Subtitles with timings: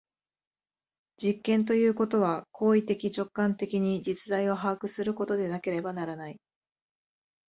[1.23, 6.39] 実験ということは行為的直観的に実在を把握することでなければならない。